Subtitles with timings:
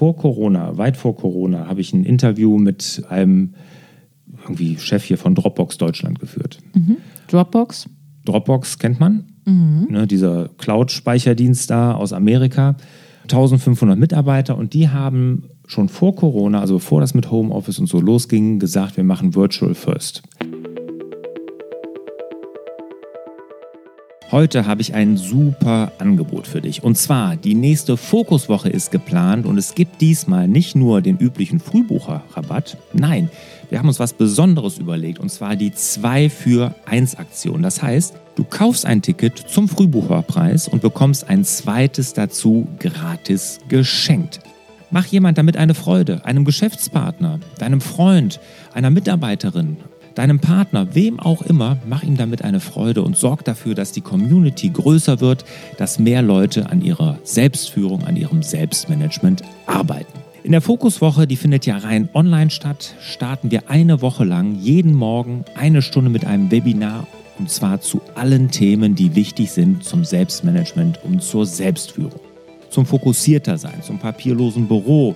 [0.00, 3.52] vor Corona, weit vor Corona, habe ich ein Interview mit einem
[4.44, 6.56] irgendwie Chef hier von Dropbox Deutschland geführt.
[6.72, 6.96] Mhm.
[7.28, 7.86] Dropbox?
[8.24, 9.88] Dropbox kennt man, mhm.
[9.90, 12.76] ne, dieser Cloud-Speicherdienst da aus Amerika.
[13.24, 18.00] 1500 Mitarbeiter und die haben schon vor Corona, also bevor das mit Homeoffice und so
[18.00, 20.22] losging, gesagt, wir machen Virtual First.
[24.32, 26.84] Heute habe ich ein super Angebot für dich.
[26.84, 31.58] Und zwar, die nächste Fokuswoche ist geplant und es gibt diesmal nicht nur den üblichen
[31.58, 32.76] Frühbucherrabatt.
[32.92, 33.28] Nein,
[33.70, 37.62] wir haben uns was Besonderes überlegt und zwar die 2 für 1 Aktion.
[37.62, 44.38] Das heißt, du kaufst ein Ticket zum Frühbucherpreis und bekommst ein zweites dazu gratis geschenkt.
[44.92, 48.38] Mach jemand damit eine Freude, einem Geschäftspartner, deinem Freund,
[48.74, 49.78] einer Mitarbeiterin
[50.14, 54.00] deinem Partner, wem auch immer, mach ihm damit eine Freude und sorg dafür, dass die
[54.00, 55.44] Community größer wird,
[55.78, 60.12] dass mehr Leute an ihrer Selbstführung, an ihrem Selbstmanagement arbeiten.
[60.42, 64.94] In der Fokuswoche, die findet ja rein online statt, starten wir eine Woche lang jeden
[64.94, 67.06] Morgen eine Stunde mit einem Webinar
[67.38, 72.20] und zwar zu allen Themen, die wichtig sind zum Selbstmanagement und zur Selbstführung.
[72.68, 75.14] Zum fokussierter sein, zum papierlosen Büro,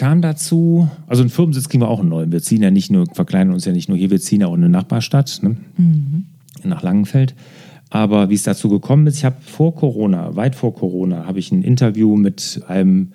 [0.00, 2.32] kam dazu, also einen Firmensitz kriegen wir auch einen neuen.
[2.32, 4.54] Wir ziehen ja nicht nur, verkleinern uns ja nicht nur hier, wir ziehen ja auch
[4.54, 5.40] in eine Nachbarstadt.
[5.42, 5.56] Ne?
[5.76, 6.24] Mhm
[6.64, 7.34] nach Langenfeld.
[7.90, 11.50] Aber wie es dazu gekommen ist, ich habe vor Corona, weit vor Corona, habe ich
[11.50, 13.12] ein Interview mit einem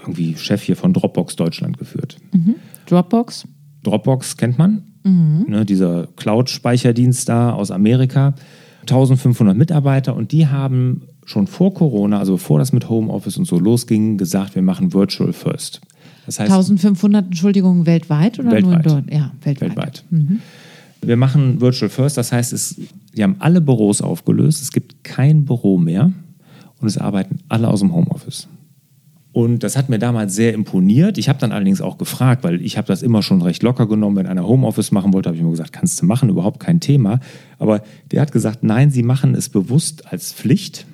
[0.00, 2.16] irgendwie Chef hier von Dropbox Deutschland geführt.
[2.32, 2.56] Mhm.
[2.86, 3.46] Dropbox?
[3.82, 5.46] Dropbox kennt man, mhm.
[5.48, 8.34] ne, dieser Cloud-Speicherdienst da aus Amerika.
[8.82, 13.58] 1500 Mitarbeiter und die haben schon vor Corona, also bevor das mit Homeoffice und so
[13.58, 15.80] losging, gesagt, wir machen Virtual First.
[16.26, 18.62] Das heißt, 1500, Entschuldigung, weltweit oder weltweit.
[18.62, 19.12] nur in Deutschland?
[19.12, 19.70] Ja, weltweit.
[19.70, 20.04] weltweit.
[20.10, 20.40] Mhm.
[21.02, 22.80] Wir machen Virtual First, das heißt, es,
[23.12, 26.12] wir haben alle Büros aufgelöst, es gibt kein Büro mehr
[26.80, 28.48] und es arbeiten alle aus dem Homeoffice.
[29.32, 31.16] Und das hat mir damals sehr imponiert.
[31.16, 34.16] Ich habe dann allerdings auch gefragt, weil ich habe das immer schon recht locker genommen.
[34.16, 37.20] Wenn einer Homeoffice machen wollte, habe ich immer gesagt, kannst du machen, überhaupt kein Thema.
[37.58, 40.84] Aber der hat gesagt, nein, sie machen es bewusst als Pflicht,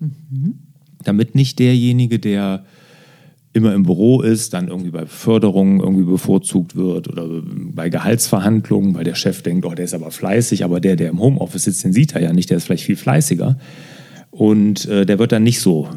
[0.00, 0.54] mhm.
[1.02, 2.64] damit nicht derjenige, der
[3.52, 9.04] immer im Büro ist, dann irgendwie bei Förderungen irgendwie bevorzugt wird oder bei Gehaltsverhandlungen, weil
[9.04, 11.92] der Chef denkt, oh, der ist aber fleißig, aber der, der im Homeoffice sitzt, den
[11.92, 13.58] sieht er ja nicht, der ist vielleicht viel fleißiger.
[14.30, 15.88] Und äh, der wird dann nicht so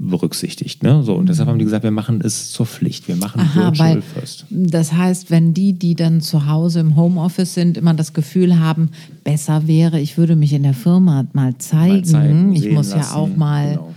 [0.00, 0.82] berücksichtigt.
[0.82, 1.02] Ne?
[1.02, 3.06] So, und deshalb haben die gesagt, wir machen es zur Pflicht.
[3.06, 4.46] Wir machen Aha, Virtual weil, First.
[4.48, 8.90] Das heißt, wenn die, die dann zu Hause im Homeoffice sind, immer das Gefühl haben,
[9.24, 11.96] besser wäre, ich würde mich in der Firma mal zeigen.
[11.96, 13.94] Mal zeigen ich muss lassen, ja auch mal genau.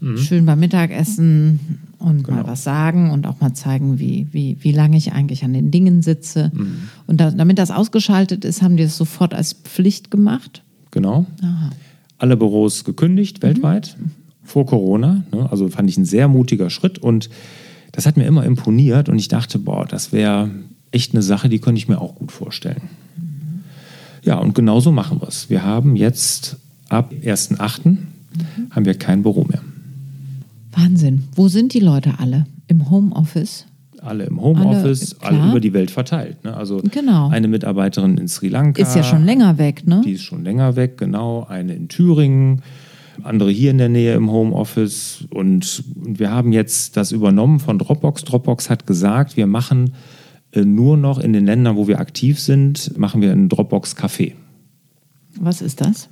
[0.00, 0.18] mhm.
[0.18, 2.38] schön beim Mittagessen und genau.
[2.38, 5.70] mal was sagen und auch mal zeigen, wie, wie, wie lange ich eigentlich an den
[5.70, 6.50] Dingen sitze.
[6.54, 6.88] Mhm.
[7.06, 10.62] Und da, damit das ausgeschaltet ist, haben die es sofort als Pflicht gemacht.
[10.90, 11.24] Genau.
[11.42, 11.70] Aha.
[12.18, 13.42] Alle Büros gekündigt
[13.98, 14.10] mhm.
[14.52, 15.24] Vor Corona.
[15.32, 15.50] Ne?
[15.50, 17.30] Also fand ich ein sehr mutiger Schritt und
[17.92, 20.50] das hat mir immer imponiert und ich dachte, boah, das wäre
[20.90, 22.82] echt eine Sache, die könnte ich mir auch gut vorstellen.
[23.16, 23.64] Mhm.
[24.22, 25.48] Ja, und genauso machen wir es.
[25.48, 26.58] Wir haben jetzt
[26.90, 27.88] ab 1.8.
[27.88, 27.98] Mhm.
[28.70, 29.62] haben wir kein Büro mehr.
[30.72, 31.24] Wahnsinn.
[31.34, 32.46] Wo sind die Leute alle?
[32.68, 33.66] Im Homeoffice?
[34.00, 36.44] Alle im Homeoffice, alle, alle, über die Welt verteilt.
[36.44, 36.54] Ne?
[36.54, 37.28] Also genau.
[37.28, 38.82] eine Mitarbeiterin in Sri Lanka.
[38.82, 40.02] Ist ja schon länger weg, ne?
[40.04, 41.46] Die ist schon länger weg, genau.
[41.48, 42.62] Eine in Thüringen,
[43.24, 45.24] andere hier in der Nähe im Homeoffice.
[45.30, 48.24] Und wir haben jetzt das übernommen von Dropbox.
[48.24, 49.92] Dropbox hat gesagt, wir machen
[50.52, 54.34] Äh, nur noch in den Ländern, wo wir aktiv sind, machen wir einen Dropbox-Café.
[55.40, 56.08] Was ist das?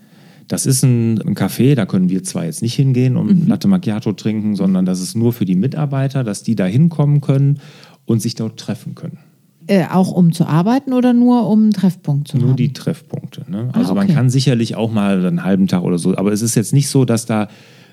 [0.49, 3.49] Das ist ein, ein Café, da können wir zwar jetzt nicht hingehen und mhm.
[3.49, 7.61] Latte Macchiato trinken, sondern das ist nur für die Mitarbeiter, dass die da hinkommen können
[8.07, 9.19] und sich dort treffen können.
[9.67, 12.49] Äh, auch um zu arbeiten oder nur um einen Treffpunkt zu nur haben?
[12.51, 13.45] Nur die Treffpunkte.
[13.49, 13.69] Ne?
[13.73, 14.07] Also ah, okay.
[14.07, 16.89] man kann sicherlich auch mal einen halben Tag oder so, aber es ist jetzt nicht
[16.89, 17.49] so, dass da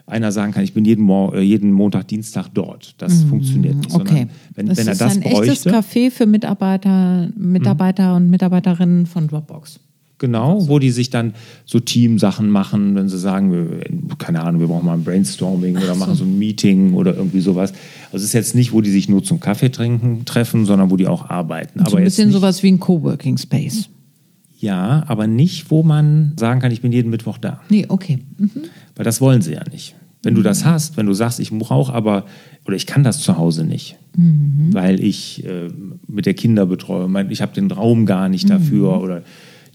[0.08, 2.96] einer sagen kann, ich bin jeden, Mo äh, jeden Montag, Dienstag dort.
[2.98, 3.30] Das mhm.
[3.30, 3.94] funktioniert nicht.
[3.94, 4.28] Okay.
[4.56, 8.16] Wenn, das wenn er das ist ein bräuchte, echtes Café für Mitarbeiter, Mitarbeiter mhm.
[8.16, 9.82] und Mitarbeiterinnen von Dropbox.
[10.20, 11.34] Genau, wo die sich dann
[11.66, 15.94] so Teamsachen machen, wenn sie sagen, wir, keine Ahnung, wir brauchen mal ein Brainstorming oder
[15.94, 15.96] so.
[15.96, 17.72] machen so ein Meeting oder irgendwie sowas.
[18.12, 20.98] Also es ist jetzt nicht, wo die sich nur zum Kaffee trinken treffen, sondern wo
[20.98, 21.84] die auch arbeiten.
[21.88, 23.90] So ein bisschen sowas wie ein Coworking Space.
[24.60, 27.62] Ja, aber nicht, wo man sagen kann, ich bin jeden Mittwoch da.
[27.70, 28.20] Nee, okay.
[28.40, 28.64] Mhm.
[28.96, 29.96] Weil das wollen sie ja nicht.
[30.24, 32.26] Wenn du das hast, wenn du sagst, ich brauche aber,
[32.66, 34.70] oder ich kann das zu Hause nicht, mhm.
[34.72, 35.70] weil ich äh,
[36.08, 39.04] mit der Kinderbetreuung, ich habe den Raum gar nicht dafür mhm.
[39.04, 39.24] oder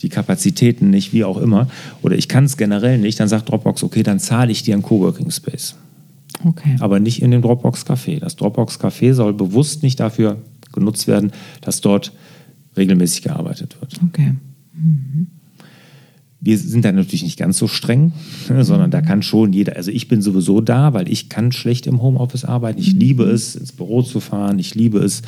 [0.00, 1.68] die Kapazitäten nicht, wie auch immer,
[2.02, 4.82] oder ich kann es generell nicht, dann sagt Dropbox, okay, dann zahle ich dir einen
[4.82, 5.76] Coworking Space.
[6.44, 6.76] Okay.
[6.80, 8.18] Aber nicht in dem Dropbox Café.
[8.18, 10.38] Das Dropbox Café soll bewusst nicht dafür
[10.72, 12.12] genutzt werden, dass dort
[12.76, 14.00] regelmäßig gearbeitet wird.
[14.08, 14.34] Okay.
[14.74, 15.28] Mhm.
[16.44, 18.12] Wir sind da natürlich nicht ganz so streng,
[18.48, 22.02] sondern da kann schon jeder, also ich bin sowieso da, weil ich kann schlecht im
[22.02, 22.80] Homeoffice arbeiten.
[22.80, 23.00] Ich mhm.
[23.00, 24.58] liebe es, ins Büro zu fahren.
[24.58, 25.22] Ich liebe es,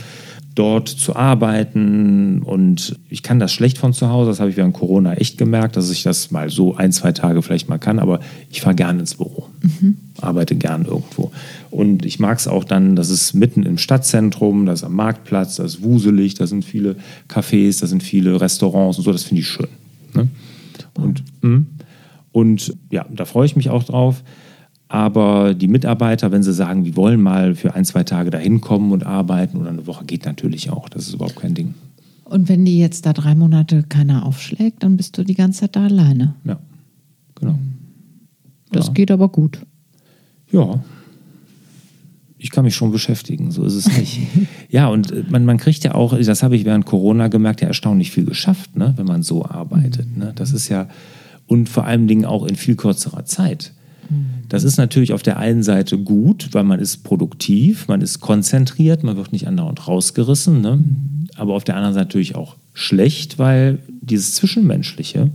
[0.55, 2.43] dort zu arbeiten.
[2.43, 4.31] Und ich kann das schlecht von zu Hause.
[4.31, 7.43] Das habe ich während Corona echt gemerkt, dass ich das mal so ein, zwei Tage
[7.43, 8.01] vielleicht mal kann.
[8.01, 8.21] Aber
[8.51, 9.97] ich fahre gerne ins Büro, mhm.
[10.21, 11.31] arbeite gern irgendwo.
[11.71, 15.57] Und ich mag es auch dann, das ist mitten im Stadtzentrum, das ist am Marktplatz,
[15.57, 16.97] das ist wuselig, da sind viele
[17.29, 19.13] Cafés, da sind viele Restaurants und so.
[19.13, 19.69] Das finde ich schön.
[21.45, 21.67] Ne?
[22.33, 24.25] Und, ja, da freue ich mich auch drauf.
[24.89, 28.93] Aber die Mitarbeiter, wenn sie sagen, wir wollen mal für ein, zwei Tage da hinkommen
[28.93, 30.89] und arbeiten oder eine Woche, geht natürlich auch.
[30.89, 31.75] Das ist überhaupt kein Ding.
[32.25, 35.77] Und wenn die jetzt da drei Monate keiner aufschlägt, dann bist du die ganze Zeit
[35.77, 36.35] da alleine.
[36.45, 36.59] Ja,
[37.35, 37.59] genau.
[38.73, 38.93] Das ja.
[38.93, 39.61] geht aber gut.
[40.51, 40.81] Ja.
[42.39, 44.21] Ich kann mich schon beschäftigen, so ist es nicht.
[44.69, 48.11] ja, und man, man kriegt ja auch, das habe ich während Corona gemerkt, ja erstaunlich
[48.11, 50.17] viel geschafft, ne, wenn man so arbeitet.
[50.17, 50.33] Ne?
[50.35, 50.89] Das ist ja,
[51.47, 53.73] und vor allen Dingen auch in viel kürzerer Zeit.
[54.49, 59.03] Das ist natürlich auf der einen Seite gut, weil man ist produktiv, man ist konzentriert,
[59.03, 60.61] man wird nicht andauernd rausgerissen.
[60.61, 60.85] Ne?
[61.37, 65.31] Aber auf der anderen Seite natürlich auch schlecht, weil dieses Zwischenmenschliche,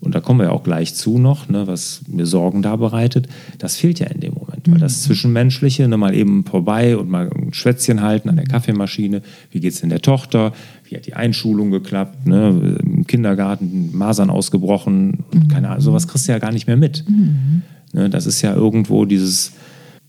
[0.00, 3.26] und da kommen wir ja auch gleich zu noch, ne, was mir Sorgen da bereitet,
[3.58, 4.70] das fehlt ja in dem Moment.
[4.70, 5.06] Weil das mhm.
[5.06, 9.72] Zwischenmenschliche, ne, mal eben vorbei und mal ein Schwätzchen halten an der Kaffeemaschine, wie geht
[9.72, 10.52] es denn der Tochter,
[10.84, 12.77] wie hat die Einschulung geklappt, ne,
[13.08, 15.48] Kindergarten Masern ausgebrochen, mhm.
[15.48, 17.04] keine Ahnung, sowas kriegst du ja gar nicht mehr mit.
[17.08, 17.62] Mhm.
[17.92, 19.52] Ne, das ist ja irgendwo dieses,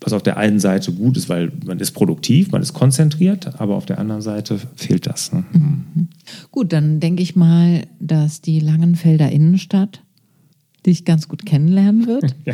[0.01, 3.75] was auf der einen Seite gut ist, weil man ist produktiv, man ist konzentriert, aber
[3.75, 5.34] auf der anderen Seite fehlt das.
[5.34, 5.44] Ne?
[5.51, 6.10] Mhm.
[6.51, 10.04] Gut, dann denke ich mal, dass die Langenfelder Innenstadt
[10.86, 12.36] dich ganz gut kennenlernen wird.
[12.46, 12.54] ja.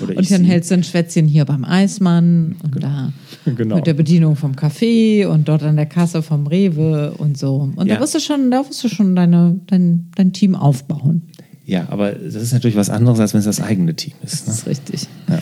[0.00, 2.86] Und dann hältst du ein Schwätzchen hier beim Eismann und genau.
[2.86, 3.12] da
[3.56, 3.76] genau.
[3.76, 7.70] mit der Bedienung vom Café und dort an der Kasse vom Rewe und so.
[7.74, 7.96] Und ja.
[7.96, 11.22] da wirst du schon, da wirst du schon deine, dein, dein Team aufbauen.
[11.64, 14.46] Ja, aber das ist natürlich was anderes, als wenn es das eigene Team ist.
[14.46, 14.52] Ne?
[14.52, 15.06] Das ist richtig.
[15.28, 15.38] Ja.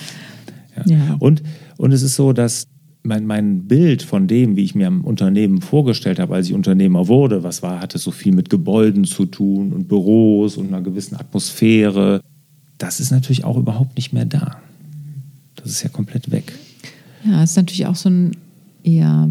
[0.77, 0.97] Ja.
[0.97, 1.17] ja.
[1.21, 1.43] Und,
[1.77, 2.67] und es ist so, dass
[3.07, 7.09] mein, mein Bild von dem, wie ich mir am Unternehmen vorgestellt habe, als ich Unternehmer
[7.09, 11.17] wurde, was war, hatte so viel mit Gebäuden zu tun und Büros und einer gewissen
[11.17, 12.21] Atmosphäre.
[12.79, 14.57] Das ist natürlich auch überhaupt nicht mehr da.
[15.57, 16.53] Das ist ja komplett weg.
[17.25, 18.33] Ja, es ist natürlich auch so ein
[18.83, 19.29] eher,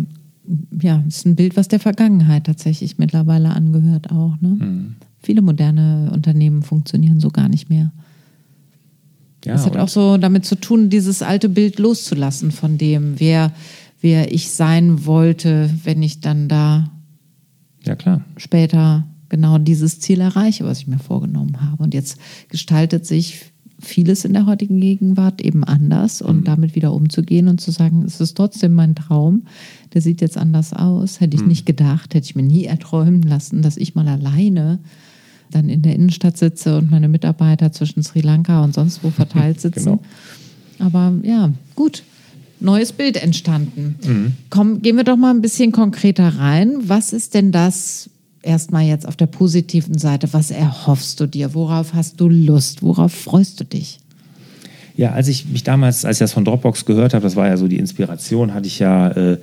[0.81, 4.35] ja, ist ein Bild, was der Vergangenheit tatsächlich mittlerweile angehört auch.
[4.41, 4.49] Ne?
[4.49, 4.95] Mhm.
[5.21, 7.91] Viele moderne Unternehmen funktionieren so gar nicht mehr.
[9.45, 13.51] Ja, das hat auch so damit zu tun, dieses alte Bild loszulassen von dem, wer,
[14.01, 16.89] wer ich sein wollte, wenn ich dann da
[17.83, 18.21] ja, klar.
[18.37, 21.83] später genau dieses Ziel erreiche, was ich mir vorgenommen habe.
[21.83, 22.17] Und jetzt
[22.49, 26.43] gestaltet sich vieles in der heutigen Gegenwart eben anders und mhm.
[26.45, 29.43] damit wieder umzugehen und zu sagen, es ist trotzdem mein Traum,
[29.93, 31.19] der sieht jetzt anders aus.
[31.19, 31.49] Hätte ich mhm.
[31.49, 34.79] nicht gedacht, hätte ich mir nie erträumen lassen, dass ich mal alleine
[35.51, 39.61] dann in der Innenstadt sitze und meine Mitarbeiter zwischen Sri Lanka und sonst wo verteilt
[39.61, 39.83] sitzen.
[39.83, 39.99] genau.
[40.79, 42.03] Aber ja, gut.
[42.61, 43.95] Neues Bild entstanden.
[44.03, 44.33] Mhm.
[44.49, 46.75] Komm, gehen wir doch mal ein bisschen konkreter rein.
[46.87, 48.09] Was ist denn das
[48.45, 50.31] erstmal jetzt auf der positiven Seite?
[50.31, 51.53] Was erhoffst du dir?
[51.53, 52.81] Worauf hast du Lust?
[52.83, 53.99] Worauf freust du dich?
[54.95, 57.57] Ja, als ich mich damals, als ich das von Dropbox gehört habe, das war ja
[57.57, 59.37] so die Inspiration, hatte ich ja äh,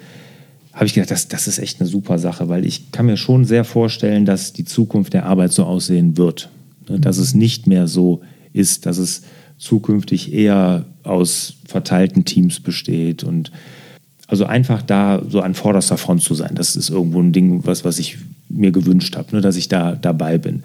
[0.72, 3.44] habe ich gedacht, das, das ist echt eine super Sache, weil ich kann mir schon
[3.44, 6.48] sehr vorstellen, dass die Zukunft der Arbeit so aussehen wird.
[6.88, 9.22] Ne, dass es nicht mehr so ist, dass es
[9.58, 13.52] zukünftig eher aus verteilten Teams besteht und
[14.26, 17.84] Also einfach da so an vorderster Front zu sein, das ist irgendwo ein Ding, was,
[17.84, 18.16] was ich
[18.52, 20.62] mir gewünscht habe, ne, dass ich da dabei bin.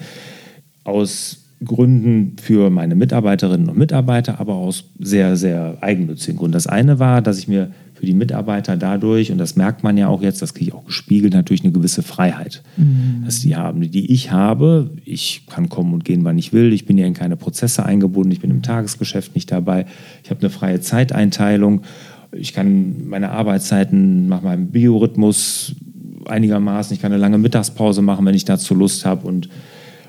[0.84, 6.54] Aus Gründen für meine Mitarbeiterinnen und Mitarbeiter, aber aus sehr, sehr eigennützigen Gründen.
[6.54, 10.08] Das eine war, dass ich mir für die Mitarbeiter dadurch, und das merkt man ja
[10.08, 13.24] auch jetzt, das kriege ich auch gespiegelt, natürlich eine gewisse Freiheit, mhm.
[13.26, 14.92] dass die haben, die ich habe.
[15.04, 16.74] Ich kann kommen und gehen, wann ich will.
[16.74, 18.32] Ich bin ja in keine Prozesse eingebunden.
[18.32, 19.88] Ich bin im Tagesgeschäft nicht dabei.
[20.24, 21.82] Ich habe eine freie Zeiteinteilung.
[22.34, 25.76] Ich kann meine Arbeitszeiten nach meinem Biorhythmus
[26.28, 26.94] einigermaßen.
[26.94, 29.28] Ich kann eine lange Mittagspause machen, wenn ich dazu Lust habe.
[29.28, 29.50] Und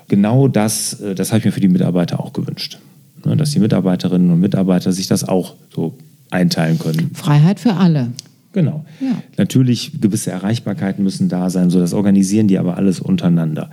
[0.07, 2.79] genau das, äh, das habe ich mir für die Mitarbeiter auch gewünscht.
[3.25, 5.97] Ne, dass die Mitarbeiterinnen und Mitarbeiter sich das auch so
[6.31, 7.11] einteilen können.
[7.13, 8.09] Freiheit für alle.
[8.53, 8.85] Genau.
[8.99, 9.21] Ja.
[9.37, 13.69] Natürlich gewisse Erreichbarkeiten müssen da sein, so das organisieren die aber alles untereinander.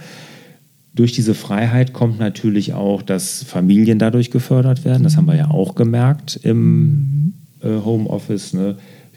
[0.95, 5.03] Durch diese Freiheit kommt natürlich auch, dass Familien dadurch gefördert werden.
[5.03, 8.55] Das haben wir ja auch gemerkt im äh, Homeoffice.
[8.55, 8.76] Ne?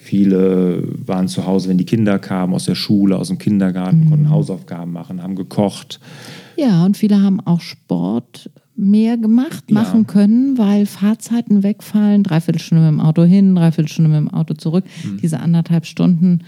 [0.10, 4.10] Viele waren zu Hause, wenn die Kinder kamen aus der Schule, aus dem Kindergarten, mhm.
[4.10, 6.00] konnten Hausaufgaben machen, haben gekocht.
[6.58, 8.50] Ja, und viele haben auch Sport
[8.80, 9.74] mehr gemacht, ja.
[9.74, 14.34] machen können, weil Fahrzeiten wegfallen, dreiviertel Stunde mit dem Auto hin, dreiviertel Stunde mit dem
[14.34, 14.86] Auto zurück.
[15.04, 15.18] Mhm.
[15.22, 16.40] Diese anderthalb Stunden,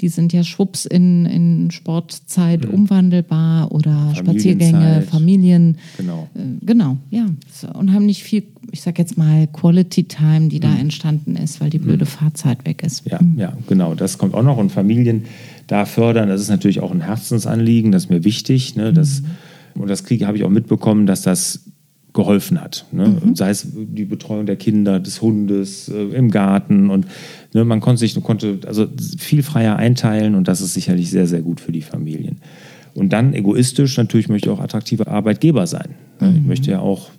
[0.00, 2.74] die sind ja schwupps in, in Sportzeit mhm.
[2.74, 5.78] umwandelbar oder Spaziergänge, Familien.
[5.96, 6.28] Genau.
[6.34, 7.26] Äh, genau, ja.
[7.74, 10.62] Und haben nicht viel, ich sag jetzt mal, Quality Time, die mhm.
[10.62, 12.08] da entstanden ist, weil die blöde mhm.
[12.08, 13.04] Fahrzeit weg ist.
[13.06, 13.38] Ja, mhm.
[13.38, 13.94] ja, genau.
[13.94, 14.58] Das kommt auch noch.
[14.58, 15.24] Und Familien
[15.66, 18.76] da fördern, das ist natürlich auch ein Herzensanliegen, das ist mir wichtig.
[18.76, 19.82] Ne, das, mhm.
[19.82, 21.64] und das kriege habe ich auch mitbekommen, dass das
[22.12, 22.86] geholfen hat.
[22.92, 23.08] Ne?
[23.08, 23.36] Mhm.
[23.36, 27.06] Sei es die Betreuung der Kinder, des Hundes, äh, im Garten und
[27.54, 28.86] ne, man konnte sich konnte also
[29.18, 32.40] viel freier einteilen und das ist sicherlich sehr, sehr gut für die Familien.
[32.94, 35.94] Und dann egoistisch, natürlich möchte ich auch attraktive Arbeitgeber sein.
[36.20, 36.28] Ne?
[36.28, 36.36] Mhm.
[36.36, 37.10] Ich möchte ja auch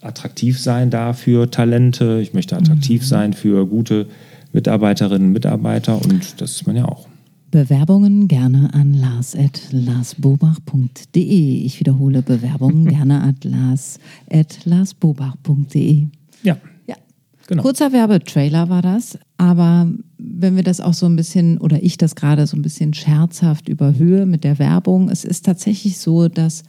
[0.00, 3.06] attraktiv sein da für Talente, ich möchte attraktiv mhm.
[3.06, 4.06] sein für gute
[4.52, 7.06] Mitarbeiterinnen und Mitarbeiter und das ist man ja auch.
[7.50, 11.64] Bewerbungen gerne an lars.larsbobach.de.
[11.64, 16.08] Ich wiederhole Bewerbungen gerne an lars.larsbobach.de.
[16.42, 16.58] Ja.
[16.86, 16.96] Ja.
[17.46, 17.62] Genau.
[17.62, 22.14] Kurzer Werbetrailer war das, aber wenn wir das auch so ein bisschen oder ich das
[22.14, 26.64] gerade so ein bisschen scherzhaft überhöhe mit der Werbung, es ist tatsächlich so, dass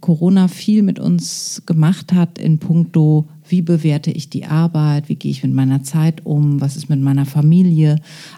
[0.00, 5.30] Corona viel mit uns gemacht hat in puncto, wie bewerte ich die Arbeit, wie gehe
[5.30, 7.96] ich mit meiner Zeit um, was ist mit meiner Familie.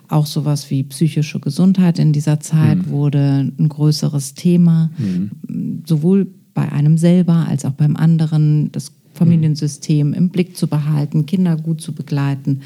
[0.09, 2.91] Auch sowas wie psychische Gesundheit in dieser Zeit mhm.
[2.91, 5.83] wurde ein größeres Thema, mhm.
[5.87, 11.57] sowohl bei einem selber als auch beim anderen, das Familiensystem im Blick zu behalten, Kinder
[11.57, 12.61] gut zu begleiten.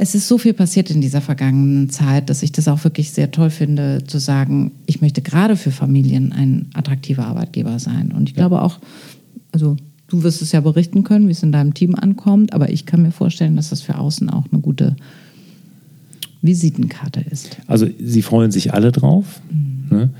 [0.00, 3.32] Es ist so viel passiert in dieser vergangenen Zeit, dass ich das auch wirklich sehr
[3.32, 8.12] toll finde, zu sagen, ich möchte gerade für Familien ein attraktiver Arbeitgeber sein.
[8.12, 8.46] Und ich ja.
[8.46, 8.78] glaube auch,
[9.50, 9.76] also
[10.08, 13.02] du wirst es ja berichten können, wie es in deinem Team ankommt, aber ich kann
[13.02, 14.96] mir vorstellen, dass das für außen auch eine gute
[16.42, 17.58] Visitenkarte ist.
[17.66, 19.40] Also sie freuen sich alle drauf.
[19.50, 19.96] Mhm.
[19.96, 20.10] Ne?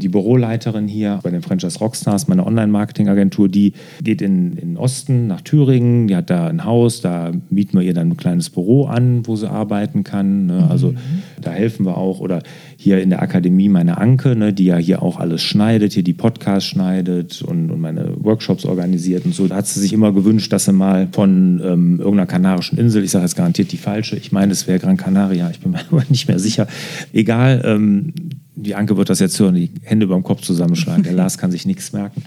[0.00, 5.26] Die Büroleiterin hier bei den Franchise Rockstars, meine Online-Marketing-Agentur, die geht in, in den Osten
[5.26, 8.86] nach Thüringen, die hat da ein Haus, da mieten wir ihr dann ein kleines Büro
[8.86, 10.46] an, wo sie arbeiten kann.
[10.46, 10.66] Ne?
[10.68, 10.98] Also mhm.
[11.40, 12.20] da helfen wir auch.
[12.20, 12.42] Oder
[12.76, 16.14] hier in der Akademie meine Anke, ne, die ja hier auch alles schneidet, hier die
[16.14, 19.46] Podcasts schneidet und, und meine Workshops organisiert und so.
[19.46, 23.10] Da hat sie sich immer gewünscht, dass sie mal von ähm, irgendeiner kanarischen Insel, ich
[23.10, 26.04] sage jetzt garantiert die falsche, ich meine, es wäre Gran Canaria, ich bin mir aber
[26.08, 26.66] nicht mehr sicher,
[27.12, 28.14] egal, ähm,
[28.62, 31.02] die Anke wird das jetzt hören, die Hände über dem Kopf zusammenschlagen.
[31.02, 32.22] Der Lars kann sich nichts merken.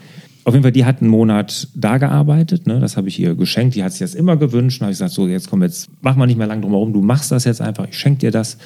[0.46, 2.80] Auf jeden Fall, die hat einen Monat da gearbeitet, ne?
[2.82, 3.76] das habe ich ihr geschenkt.
[3.76, 4.82] Die hat sich das immer gewünscht.
[4.82, 6.92] Dann habe ich gesagt, so jetzt komm, jetzt mach mal nicht mehr lang drum herum,
[6.92, 8.58] du machst das jetzt einfach, ich schenke dir das.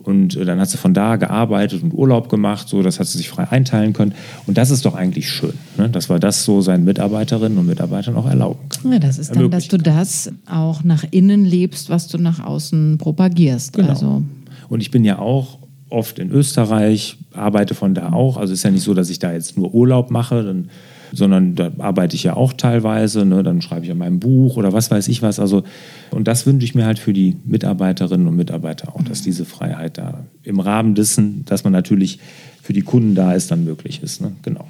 [0.00, 3.16] Und äh, dann hat sie von da gearbeitet und Urlaub gemacht, so das hat sie
[3.16, 4.12] sich frei einteilen können.
[4.46, 5.88] Und das ist doch eigentlich schön, ne?
[5.88, 8.92] dass wir das so seinen Mitarbeiterinnen und Mitarbeitern auch erlauben können.
[8.92, 12.98] Ja, das ist dann, dass du das auch nach innen lebst, was du nach außen
[12.98, 13.72] propagierst.
[13.72, 13.88] Genau.
[13.88, 14.22] Also.
[14.68, 15.58] Und ich bin ja auch
[15.94, 18.36] oft in Österreich, arbeite von da auch.
[18.36, 20.70] Also ist ja nicht so, dass ich da jetzt nur Urlaub mache, dann,
[21.12, 23.24] sondern da arbeite ich ja auch teilweise.
[23.24, 23.42] Ne?
[23.42, 25.38] Dann schreibe ich an meinem Buch oder was weiß ich was.
[25.38, 25.64] Also,
[26.10, 29.96] und das wünsche ich mir halt für die Mitarbeiterinnen und Mitarbeiter auch, dass diese Freiheit
[29.98, 32.18] da im Rahmen dessen, dass man natürlich
[32.62, 34.20] für die Kunden da ist, dann möglich ist.
[34.20, 34.32] Ne?
[34.42, 34.66] Genau.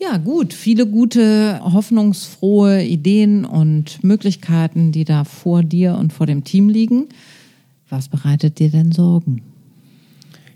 [0.00, 0.54] Ja, gut.
[0.54, 7.06] Viele gute, hoffnungsfrohe Ideen und Möglichkeiten, die da vor dir und vor dem Team liegen.
[7.88, 9.42] Was bereitet dir denn Sorgen?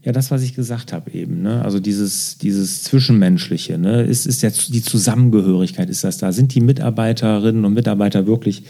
[0.05, 1.43] Ja, das, was ich gesagt habe eben.
[1.43, 1.65] Ne?
[1.65, 3.79] Also dieses, dieses Zwischenmenschliche.
[3.79, 4.03] Ne?
[4.03, 6.33] Ist, ist jetzt die Zusammengehörigkeit, ist das da?
[6.33, 8.65] Sind die Mitarbeiterinnen und Mitarbeiter wirklich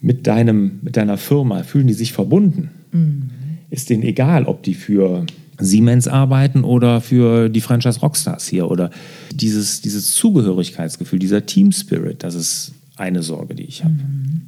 [0.00, 2.70] mit, deinem, mit deiner Firma, fühlen die sich verbunden?
[2.92, 3.30] Mhm.
[3.68, 5.26] Ist denen egal, ob die für
[5.58, 8.90] Siemens arbeiten oder für die Franchise Rockstars hier oder
[9.32, 13.94] dieses, dieses Zugehörigkeitsgefühl, dieser Team Spirit, das ist eine Sorge, die ich habe.
[13.94, 14.42] Mhm.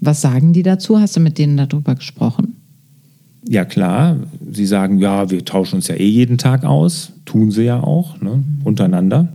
[0.00, 0.98] Was sagen die dazu?
[1.00, 2.49] Hast du mit denen darüber gesprochen?
[3.48, 4.16] Ja, klar.
[4.50, 7.12] Sie sagen, ja, wir tauschen uns ja eh jeden Tag aus.
[7.24, 8.42] Tun sie ja auch, ne?
[8.64, 9.32] untereinander.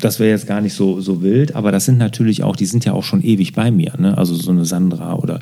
[0.00, 2.84] Das wäre jetzt gar nicht so, so wild, aber das sind natürlich auch, die sind
[2.84, 3.92] ja auch schon ewig bei mir.
[3.98, 4.16] Ne?
[4.16, 5.40] Also so eine Sandra oder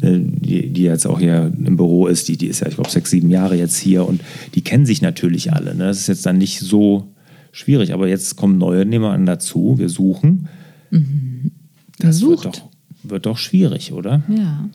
[0.00, 2.90] ne, die, die jetzt auch hier im Büro ist, die, die ist ja, ich glaube,
[2.90, 4.20] sechs, sieben Jahre jetzt hier und
[4.54, 5.74] die kennen sich natürlich alle.
[5.74, 5.84] Ne?
[5.84, 7.12] Das ist jetzt dann nicht so
[7.50, 9.74] schwierig, aber jetzt kommen neue nebeneinander dazu.
[9.78, 10.48] Wir suchen.
[10.90, 11.50] Mhm.
[11.98, 12.70] Das wird doch,
[13.02, 14.22] wird doch schwierig, oder?
[14.28, 14.68] Ja.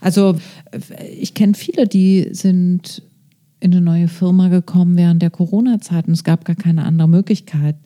[0.00, 0.36] Also
[1.18, 3.02] ich kenne viele, die sind
[3.60, 7.76] in eine neue Firma gekommen während der Corona-Zeit und es gab gar keine andere Möglichkeit.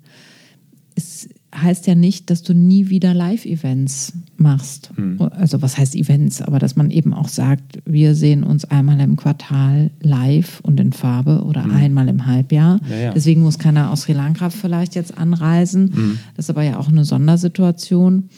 [0.95, 4.91] Es heißt ja nicht, dass du nie wieder Live-Events machst.
[4.97, 5.21] Hm.
[5.31, 6.43] Also was heißt Events?
[6.43, 10.93] Aber dass man eben auch sagt, wir sehen uns einmal im Quartal live und in
[10.93, 11.77] Farbe oder Hm.
[11.77, 12.81] einmal im Halbjahr.
[12.91, 13.13] Ja, ja.
[13.13, 15.93] Deswegen muss keiner aus Sri Lanka vielleicht jetzt anreisen.
[15.95, 16.19] Hm.
[16.37, 18.29] Das ist aber ja auch eine Sondersituation.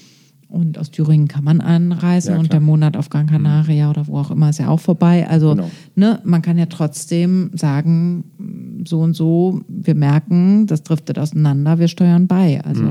[0.48, 4.16] Und aus Thüringen kann man anreisen Ja, und der Monat auf Gran Canaria oder wo
[4.18, 5.28] auch immer ist ja auch vorbei.
[5.28, 5.70] Also Genau.
[5.94, 8.24] ne, man kann ja trotzdem sagen,
[8.86, 12.64] so und so, wir merken, das driftet auseinander, wir steuern bei.
[12.64, 12.82] Also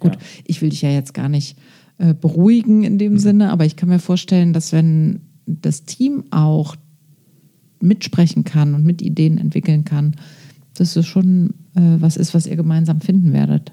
[0.00, 0.20] gut, Ja.
[0.44, 1.56] ich will dich ja jetzt gar nicht
[1.98, 2.98] äh, beruhigen in Mhm.
[2.98, 6.76] dem Sinne, aber ich kann mir vorstellen, dass wenn das Team auch
[7.80, 10.14] mitsprechen kann und mit Ideen entwickeln kann,
[10.74, 13.72] dass es schon äh, was ist, was ihr gemeinsam finden werdet.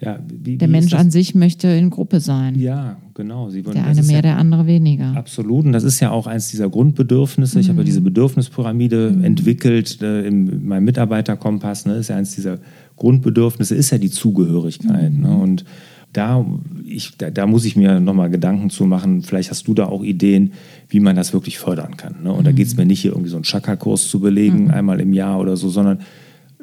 [0.00, 2.54] Ja, wie, Der wie Mensch an sich möchte in Gruppe sein.
[2.54, 3.50] Ja, genau.
[3.50, 5.16] Sie wollen, Der eine mehr, ja, der andere weniger.
[5.16, 5.64] Absolut.
[5.64, 7.58] Und das ist ja auch eins dieser Grundbedürfnisse.
[7.58, 11.86] Ich habe ja diese Bedürfnispyramide entwickelt äh, in meinem Mitarbeiterkompass.
[11.86, 11.94] Ne?
[11.94, 12.58] Ist ja eins dieser
[12.96, 15.12] Grundbedürfnisse, ist ja die Zugehörigkeit.
[15.12, 15.36] Ne?
[15.36, 15.64] Und
[16.12, 16.46] da,
[16.84, 19.22] ich, da, da muss ich mir nochmal Gedanken zu machen.
[19.22, 20.52] Vielleicht hast du da auch Ideen,
[20.88, 22.22] wie man das wirklich fördern kann.
[22.22, 22.32] Ne?
[22.32, 25.12] Und da geht es mir nicht hier irgendwie so einen Chakra-Kurs zu belegen, einmal im
[25.12, 25.98] Jahr oder so, sondern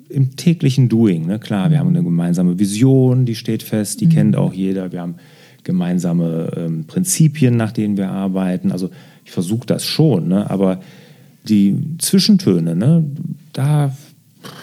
[0.10, 1.26] im täglichen Doing.
[1.26, 1.40] Ne?
[1.40, 4.92] Klar, wir haben eine gemeinsame Vision, die steht fest, die kennt auch jeder.
[4.92, 5.16] Wir haben
[5.64, 8.72] gemeinsame ähm, Prinzipien, nach denen wir arbeiten.
[8.72, 8.92] Also
[9.26, 10.50] ich versuche das schon, ne?
[10.50, 10.80] aber
[11.48, 13.04] die Zwischentöne, ne?
[13.54, 13.96] da,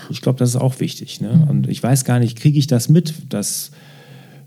[0.08, 1.20] ich glaube, das ist auch wichtig.
[1.20, 1.46] Ne?
[1.48, 3.72] Und ich weiß gar nicht, kriege ich das mit, dass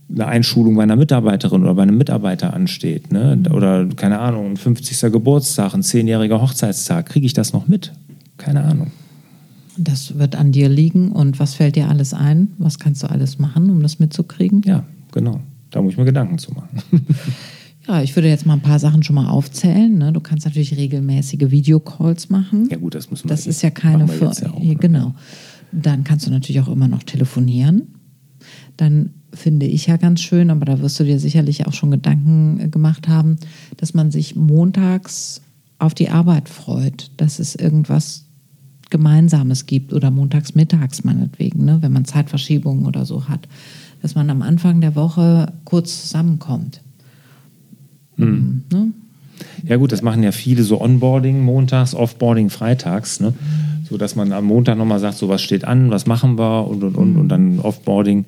[0.10, 3.38] eine Einschulung bei einer Mitarbeiterin oder bei einem Mitarbeiter ansteht, ne?
[3.52, 5.12] oder keine Ahnung, ein 50.
[5.12, 7.92] Geburtstag, ein 10-jähriger Hochzeitstag, kriege ich das noch mit?
[8.38, 8.92] Keine Ahnung.
[9.78, 11.12] Das wird an dir liegen.
[11.12, 12.50] Und was fällt dir alles ein?
[12.58, 14.62] Was kannst du alles machen, um das mitzukriegen?
[14.66, 15.42] Ja, genau.
[15.72, 16.80] Da muss ich mir Gedanken zu machen.
[17.88, 19.96] Ja, ich würde jetzt mal ein paar Sachen schon mal aufzählen.
[19.96, 20.12] Ne?
[20.12, 22.68] Du kannst natürlich regelmäßige Videocalls machen.
[22.72, 24.60] Ja gut, das müssen wir Das ist ja keine machen wir jetzt Fir- ja auch,
[24.64, 24.76] ne?
[24.76, 25.14] Genau.
[25.72, 27.84] Dann kannst du natürlich auch immer noch telefonieren.
[28.76, 32.60] Dann finde ich ja ganz schön, aber da wirst du dir sicherlich auch schon Gedanken
[32.60, 33.38] äh, gemacht haben,
[33.78, 35.42] dass man sich montags
[35.78, 38.25] auf die Arbeit freut, dass es irgendwas
[38.96, 43.46] Gemeinsames gibt oder montags mittags meinetwegen, ne, wenn man Zeitverschiebungen oder so hat,
[44.02, 46.82] dass man am Anfang der Woche kurz zusammenkommt.
[48.16, 48.64] Hm.
[48.72, 48.92] Ne?
[49.68, 53.34] Ja gut, das machen ja viele so Onboarding montags, Offboarding freitags, ne?
[53.84, 56.82] so dass man am Montag nochmal sagt, so was steht an, was machen wir und
[56.82, 58.24] und und und dann Offboarding.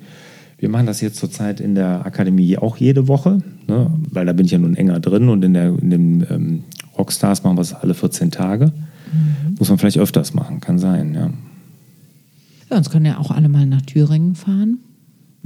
[0.58, 3.90] Wir machen das jetzt zurzeit in der Akademie auch jede Woche, ne?
[4.10, 6.64] weil da bin ich ja nun enger drin und in, der, in den ähm,
[6.98, 8.72] Rockstars machen wir es alle 14 Tage.
[9.58, 11.30] Muss man vielleicht öfters machen, kann sein, ja.
[12.70, 14.78] Ja, uns können ja auch alle mal nach Thüringen fahren.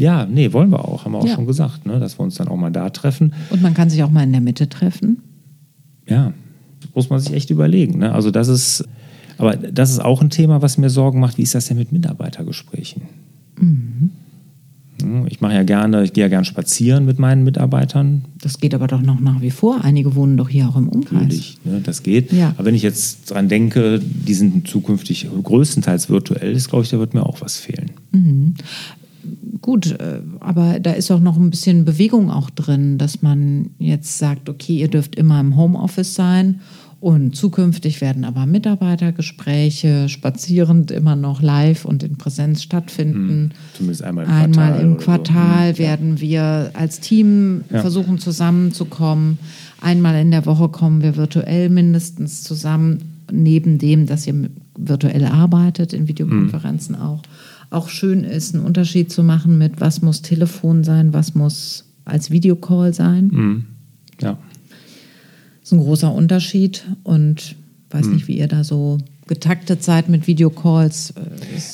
[0.01, 1.35] Ja, nee, wollen wir auch, haben wir auch Ja.
[1.35, 2.01] schon gesagt, ne?
[2.01, 3.33] dass wir uns dann auch mal da treffen.
[3.51, 5.19] Und man kann sich auch mal in der Mitte treffen.
[6.09, 6.33] Ja,
[6.95, 7.99] muss man sich echt überlegen.
[7.99, 8.13] Ne?
[8.13, 8.85] Also das ist,
[9.39, 11.39] aber das ist auch ein Thema, was mir Sorgen macht.
[11.39, 13.03] Wie ist das denn mit Mitarbeitergesprächen?
[13.61, 13.67] Ja,
[15.29, 18.25] Ich mache ja gerne, ich gehe ja gerne spazieren mit meinen Mitarbeitern.
[18.41, 19.83] Das geht aber doch noch nach wie vor.
[19.83, 21.23] Einige wohnen doch hier auch im Umkreis.
[21.23, 22.33] Natürlich, ne, das geht.
[22.33, 22.51] Ja.
[22.57, 26.99] Aber wenn ich jetzt dran denke, die sind zukünftig größtenteils virtuell, ist, glaube ich, da
[26.99, 27.91] wird mir auch was fehlen.
[29.61, 34.19] Gut, äh, aber da ist auch noch ein bisschen Bewegung auch drin, dass man jetzt
[34.19, 36.61] sagt, okay, ihr dürft immer im Homeoffice sein
[37.03, 43.51] und zukünftig werden aber Mitarbeitergespräche spazierend immer noch live und in Präsenz stattfinden.
[43.77, 44.81] Zumindest einmal im Einmal Quartal.
[44.85, 45.05] im oder so.
[45.05, 47.81] Quartal Hm, werden wir als Team Ja.
[47.81, 49.39] versuchen zusammenzukommen.
[49.81, 53.01] Einmal in der Woche kommen wir virtuell mindestens zusammen,
[53.33, 54.35] neben dem, dass ihr
[54.79, 57.03] virtuell arbeitet, in Videokonferenzen Hm.
[57.03, 57.23] auch.
[57.71, 62.31] Auch schön ist, einen Unterschied zu machen mit, was muss Telefon sein, was muss als
[62.31, 63.31] Videocall sein.
[63.33, 63.65] Hm,
[64.21, 64.39] Ja.
[65.73, 67.57] Ist ein großer Unterschied und
[67.91, 68.13] weiß Hm.
[68.15, 71.13] nicht, wie ihr da so getaktet seid mit Videocalls.
[71.17, 71.21] Äh,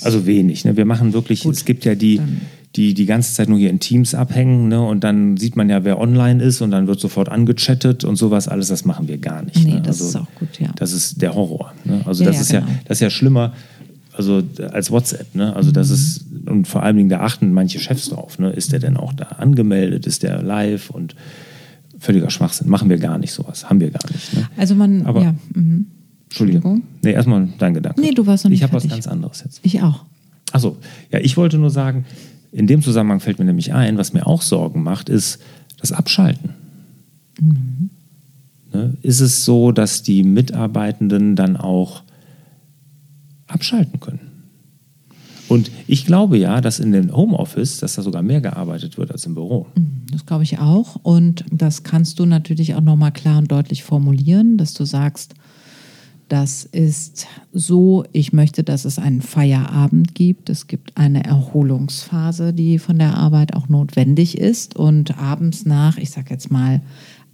[0.05, 0.65] Also wenig.
[0.65, 0.77] Ne?
[0.77, 2.41] Wir machen wirklich, es gibt ja die, dann-
[2.77, 4.81] die die ganze Zeit nur hier in Teams abhängen ne?
[4.81, 8.47] und dann sieht man ja, wer online ist und dann wird sofort angechattet und sowas
[8.47, 9.65] alles, das machen wir gar nicht.
[9.65, 9.81] Nee, ne?
[9.83, 10.71] das also, ist auch gut, ja.
[10.77, 11.73] Das ist der Horror.
[11.85, 12.03] Ne?
[12.05, 12.73] Also Ja, das ja, ist ja, genau.
[12.85, 13.53] das ist ja schlimmer
[14.13, 15.35] also als WhatsApp.
[15.35, 15.55] Ne?
[15.57, 15.75] Also Mhm.
[15.75, 18.39] das ist, und vor allen Dingen, da achten manche Chefs drauf.
[18.39, 18.51] Ne?
[18.51, 20.07] Ist der denn auch da angemeldet?
[20.07, 20.91] Ist der live?
[20.91, 21.15] Und
[21.99, 22.69] völliger Schwachsinn.
[22.69, 23.69] Machen wir gar nicht sowas.
[23.69, 24.35] Haben wir gar nicht.
[24.35, 24.49] Ne?
[24.57, 25.35] Also man, Aber- ja.
[25.55, 25.87] Mhm.
[26.25, 26.83] Entschuldigung.
[27.03, 28.01] Nee, erstmal dein Gedanke.
[28.01, 29.61] Nee, du warst noch nicht Ich habe was ganz anderes jetzt.
[29.63, 30.05] Ich auch.
[30.53, 30.77] Achso,
[31.11, 32.05] ja, ich wollte nur sagen,
[32.53, 35.39] in dem Zusammenhang fällt mir nämlich ein, was mir auch Sorgen macht, ist
[35.81, 36.51] das Abschalten.
[38.73, 38.95] Ne?
[39.03, 42.03] Ist es so, dass die Mitarbeitenden dann auch
[43.47, 44.21] abschalten können?
[45.49, 49.25] Und ich glaube ja, dass in dem Homeoffice, dass da sogar mehr gearbeitet wird als
[49.25, 49.67] im Büro.
[50.19, 50.97] Das glaube ich auch.
[51.05, 55.35] Und das kannst du natürlich auch nochmal klar und deutlich formulieren, dass du sagst,
[56.29, 60.51] das ist so, ich möchte, dass es einen Feierabend gibt.
[60.51, 64.75] Es gibt eine Erholungsphase, die von der Arbeit auch notwendig ist.
[64.75, 66.81] Und abends nach, ich sage jetzt mal,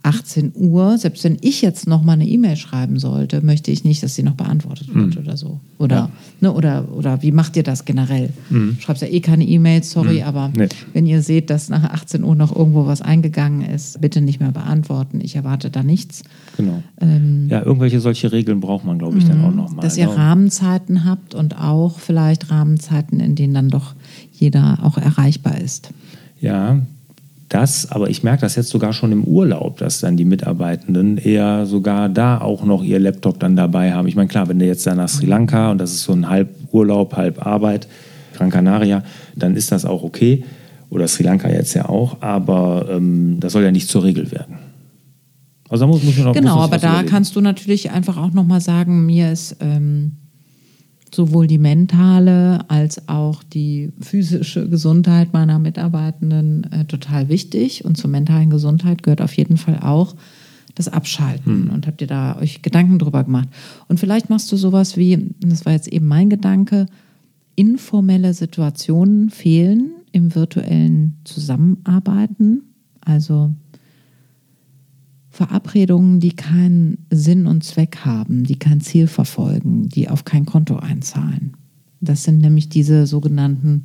[0.05, 4.03] 18 Uhr, selbst wenn ich jetzt noch mal eine E-Mail schreiben sollte, möchte ich nicht,
[4.03, 5.59] dass sie noch beantwortet wird oder so.
[5.79, 6.09] Oder, Ja.
[6.41, 8.29] ne, oder, oder wie macht ihr das generell?
[8.49, 10.69] Du schreibst ja eh keine E-Mails, sorry, aber Nee.
[10.93, 14.51] wenn ihr seht, dass nach 18 Uhr noch irgendwo was eingegangen ist, bitte nicht mehr
[14.51, 15.19] beantworten.
[15.21, 16.21] Ich erwarte da nichts.
[16.57, 16.83] Genau.
[17.01, 19.75] ja, irgendwelche solche Regeln braucht man, glaube ich, dann auch nochmal.
[19.77, 20.15] Ähm, Dass ihr ne?
[20.17, 23.95] Rahmenzeiten habt und auch vielleicht Rahmenzeiten, in denen dann doch
[24.31, 25.89] jeder auch erreichbar ist.
[26.39, 26.81] Ja,
[27.49, 31.65] das, aber ich merke das jetzt sogar schon im Urlaub, dass dann die Mitarbeitenden eher
[31.65, 34.07] sogar da auch noch ihr Laptop dann dabei haben.
[34.07, 36.27] Ich meine, klar, wenn du jetzt da nach Sri Lanka und das ist so ein
[36.27, 37.87] halb Urlaub, halb Arbeit,
[38.35, 39.03] Gran Canaria,
[39.35, 40.43] dann ist das auch okay.
[40.89, 44.57] Oder Sri Lanka jetzt ja auch, aber ähm, das soll ja nicht zur Regel werden.
[45.69, 47.09] Also da muss, muss man auch Genau, aber da überlegen.
[47.09, 50.17] kannst du natürlich einfach auch nochmal sagen, mir ist ähm,
[51.13, 57.85] sowohl die mentale als auch die physische Gesundheit meiner Mitarbeitenden äh, total wichtig.
[57.85, 60.15] Und zur mentalen Gesundheit gehört auf jeden Fall auch
[60.75, 61.69] das Abschalten.
[61.69, 63.47] Und habt ihr da euch Gedanken drüber gemacht?
[63.87, 66.85] Und vielleicht machst du sowas wie, das war jetzt eben mein Gedanke,
[67.55, 72.63] informelle Situationen fehlen im virtuellen Zusammenarbeiten.
[73.01, 73.53] Also
[75.35, 80.77] Verabredungen, die keinen Sinn und Zweck haben, die kein Ziel verfolgen, die auf kein Konto
[80.77, 81.57] einzahlen.
[81.99, 83.83] Das sind nämlich diese sogenannten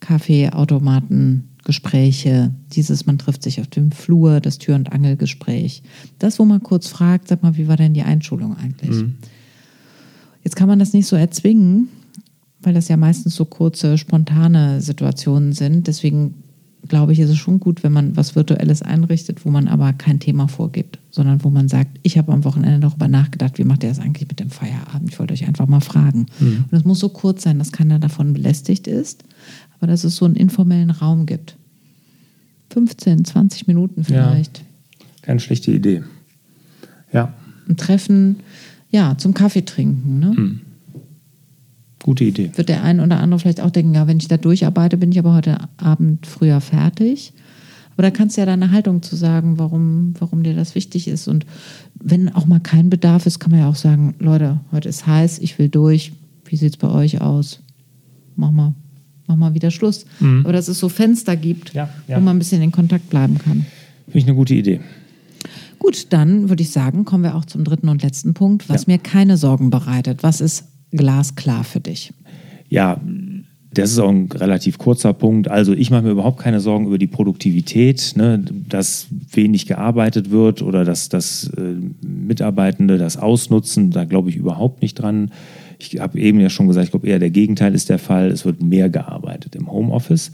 [0.00, 5.84] Kaffeeautomaten-Gespräche, dieses man trifft sich auf dem Flur, das Tür- und Angelgespräch.
[6.18, 9.04] Das, wo man kurz fragt, sag mal, wie war denn die Einschulung eigentlich?
[10.42, 11.90] Jetzt kann man das nicht so erzwingen,
[12.60, 15.86] weil das ja meistens so kurze, spontane Situationen sind.
[15.86, 16.41] Deswegen
[16.88, 20.18] glaube ich, ist es schon gut, wenn man was Virtuelles einrichtet, wo man aber kein
[20.20, 23.88] Thema vorgibt, sondern wo man sagt, ich habe am Wochenende darüber nachgedacht, wie macht ihr
[23.88, 25.10] das eigentlich mit dem Feierabend?
[25.10, 26.26] Ich wollte euch einfach mal fragen.
[26.70, 29.24] Und es muss so kurz sein, dass keiner davon belästigt ist,
[29.78, 31.56] aber dass es so einen informellen Raum gibt.
[32.70, 34.64] 15, 20 Minuten vielleicht.
[35.22, 36.02] Keine schlechte Idee.
[37.12, 37.32] Ja,
[37.68, 38.36] Ein Treffen,
[38.90, 40.18] ja, zum Kaffee trinken.
[40.18, 40.60] Ne?
[42.02, 42.50] Gute Idee.
[42.54, 45.18] wird der ein oder andere vielleicht auch denken, ja, wenn ich da durcharbeite, bin ich
[45.18, 47.32] aber heute Abend früher fertig.
[47.94, 51.28] Aber da kannst du ja deine Haltung zu sagen, warum, warum dir das wichtig ist.
[51.28, 51.44] Und
[51.94, 55.38] wenn auch mal kein Bedarf ist, kann man ja auch sagen, Leute, heute ist heiß,
[55.40, 56.12] ich will durch.
[56.46, 57.60] Wie sieht es bei euch aus?
[58.34, 58.74] Mach mal,
[59.26, 60.06] mach mal wieder Schluss.
[60.20, 62.16] Aber dass es so Fenster gibt, Ja, ja.
[62.16, 63.66] wo man ein bisschen in Kontakt bleiben kann.
[64.06, 64.80] Finde ich eine gute Idee.
[65.78, 68.94] Gut, dann würde ich sagen, kommen wir auch zum dritten und letzten Punkt, was Ja.
[68.94, 70.22] mir keine Sorgen bereitet.
[70.22, 72.12] Was ist glasklar für dich?
[72.68, 73.00] Ja,
[73.74, 75.48] das ist auch ein relativ kurzer Punkt.
[75.48, 80.60] Also ich mache mir überhaupt keine Sorgen über die Produktivität, ne, dass wenig gearbeitet wird
[80.60, 81.76] oder dass, dass äh,
[82.06, 83.90] Mitarbeitende das ausnutzen.
[83.90, 85.30] Da glaube ich überhaupt nicht dran.
[85.78, 88.30] Ich habe eben ja schon gesagt, ich glaube eher der Gegenteil ist der Fall.
[88.30, 90.32] Es wird mehr gearbeitet im Homeoffice.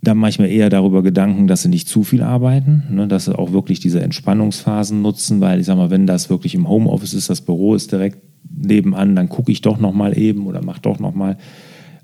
[0.00, 3.26] Da mache ich mir eher darüber Gedanken, dass sie nicht zu viel arbeiten, ne, dass
[3.26, 7.12] sie auch wirklich diese Entspannungsphasen nutzen, weil ich sage mal, wenn das wirklich im Homeoffice
[7.12, 10.80] ist, das Büro ist direkt nebenan, dann gucke ich doch noch mal eben oder mache
[10.80, 11.36] doch noch mal.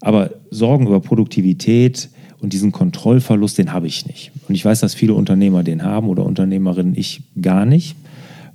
[0.00, 4.32] Aber Sorgen über Produktivität und diesen Kontrollverlust, den habe ich nicht.
[4.48, 7.96] Und ich weiß, dass viele Unternehmer den haben oder Unternehmerinnen, ich gar nicht,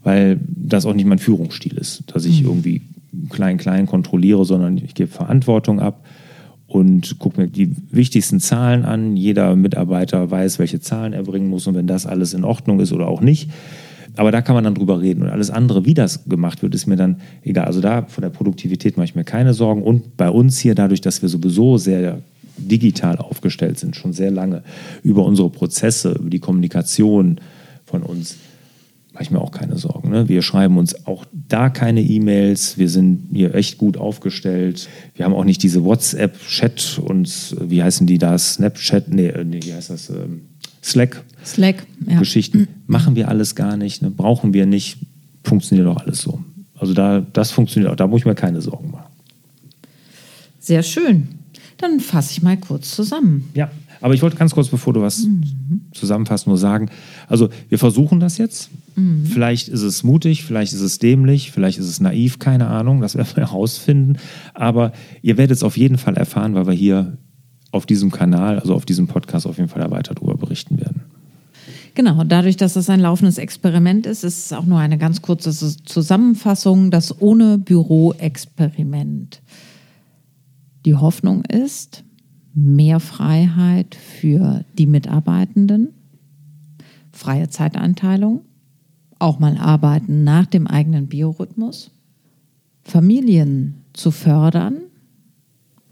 [0.04, 2.82] weil das auch nicht mein Führungsstil ist, dass ich irgendwie
[3.30, 6.06] klein, klein kontrolliere, sondern ich gebe Verantwortung ab
[6.67, 9.15] und gucke mir die wichtigsten Zahlen an.
[9.15, 12.91] Jeder Mitarbeiter weiß, welche Zahlen er bringen muss und wenn das alles in Ordnung ist
[12.91, 13.50] oder auch nicht.
[14.18, 15.22] Aber da kann man dann drüber reden.
[15.24, 17.66] Und alles andere, wie das gemacht wird, ist mir dann egal.
[17.66, 19.84] Also da von der Produktivität mache ich mir keine Sorgen.
[19.84, 22.22] Und bei uns hier, dadurch, dass wir sowieso sehr
[22.58, 24.64] digital aufgestellt sind, schon sehr lange,
[25.04, 27.40] über unsere Prozesse, über die Kommunikation
[27.86, 28.38] von uns,
[29.18, 30.12] mache ich mir auch keine Sorgen.
[30.12, 30.30] Ne?
[30.30, 32.78] Wir schreiben uns auch da keine E-Mails.
[32.78, 34.88] Wir sind hier echt gut aufgestellt.
[35.16, 38.38] Wir haben auch nicht diese WhatsApp-Chat und äh, wie heißen die da?
[38.38, 39.08] Snapchat?
[39.10, 40.12] Nee, äh, nee wie heißt das?
[40.12, 40.42] Ähm,
[40.88, 41.23] Slack.
[41.43, 42.19] Slack, ja.
[42.19, 42.67] Geschichten.
[42.88, 44.10] Machen wir alles gar nicht, ne?
[44.10, 44.97] brauchen wir nicht,
[45.43, 46.39] funktioniert doch alles so.
[46.76, 49.12] Also da, das funktioniert auch, da muss ich mir keine Sorgen machen.
[50.60, 51.30] Sehr schön.
[51.78, 53.50] Dann fasse ich mal kurz zusammen.
[53.54, 53.69] Ja,
[54.02, 55.28] aber ich wollte ganz kurz, bevor du was
[55.93, 56.89] zusammenfasst, nur sagen,
[57.28, 59.28] also wir versuchen das jetzt, Mhm.
[59.28, 63.15] Vielleicht ist es mutig, vielleicht ist es dämlich, vielleicht ist es naiv, keine Ahnung, das
[63.15, 64.17] werden wir herausfinden.
[64.54, 67.17] Aber ihr werdet es auf jeden Fall erfahren, weil wir hier
[67.72, 71.02] auf diesem Kanal, also auf diesem Podcast auf jeden Fall weiter darüber berichten werden.
[71.96, 75.52] Genau, dadurch, dass es ein laufendes Experiment ist, ist es auch nur eine ganz kurze
[75.52, 79.42] Zusammenfassung, das ohne Büro-Experiment.
[80.86, 82.04] Die Hoffnung ist
[82.54, 85.90] mehr Freiheit für die Mitarbeitenden,
[87.12, 88.42] freie Zeiteinteilung,
[89.18, 91.90] auch mal arbeiten nach dem eigenen Biorhythmus,
[92.84, 94.87] Familien zu fördern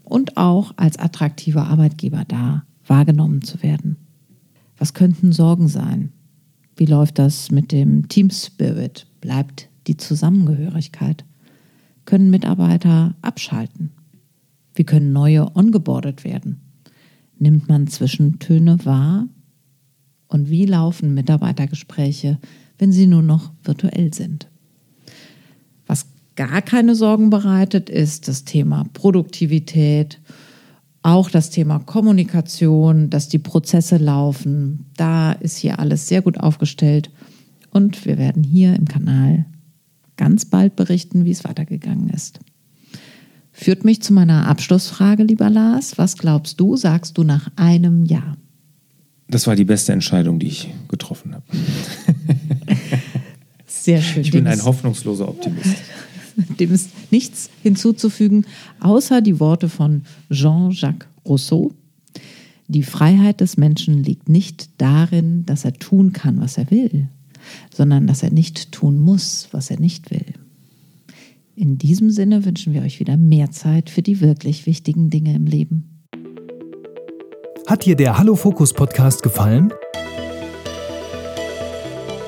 [0.06, 3.96] und auch als attraktiver Arbeitgeber da wahrgenommen zu werden.
[4.78, 6.12] Was könnten Sorgen sein?
[6.76, 9.06] Wie läuft das mit dem Team Spirit?
[9.20, 11.24] Bleibt die Zusammengehörigkeit?
[12.04, 13.90] Können Mitarbeiter abschalten?
[14.74, 16.60] Wie können neue ongeboardet werden?
[17.38, 19.26] Nimmt man Zwischentöne wahr?
[20.28, 22.38] Und wie laufen Mitarbeitergespräche,
[22.78, 24.48] wenn sie nur noch virtuell sind?
[26.36, 30.20] Gar keine Sorgen bereitet, ist das Thema Produktivität
[31.06, 34.86] auch das Thema Kommunikation, dass die Prozesse laufen.
[34.96, 37.12] Da ist hier alles sehr gut aufgestellt.
[37.70, 39.46] Und wir werden hier im Kanal
[40.16, 42.40] ganz bald berichten, wie es weitergegangen ist.
[43.52, 45.96] Führt mich zu meiner Abschlussfrage, lieber Lars.
[45.96, 48.36] Was glaubst du, sagst du nach einem Jahr?
[49.28, 51.44] Das war die beste Entscheidung, die ich getroffen habe.
[53.64, 54.22] Sehr schön.
[54.22, 55.76] Ich bin ein hoffnungsloser Optimist.
[56.60, 58.46] Dem ist nichts hinzuzufügen,
[58.80, 61.72] außer die Worte von Jean-Jacques Rousseau.
[62.68, 67.08] Die Freiheit des Menschen liegt nicht darin, dass er tun kann, was er will,
[67.72, 70.34] sondern dass er nicht tun muss, was er nicht will.
[71.54, 75.46] In diesem Sinne wünschen wir euch wieder mehr Zeit für die wirklich wichtigen Dinge im
[75.46, 76.02] Leben.
[77.66, 79.72] Hat dir der Hallo Fokus Podcast gefallen?